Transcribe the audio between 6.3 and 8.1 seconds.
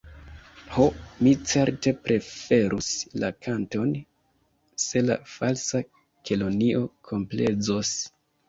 Kelonio komplezos.